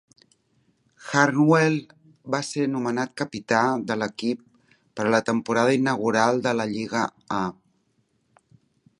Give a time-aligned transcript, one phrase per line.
[1.09, 1.75] Harnwell
[2.35, 3.59] va ser nomenat capità
[3.91, 4.41] de l'equip
[4.99, 7.03] per a la temporada inaugural de la Lliga
[7.41, 7.43] A.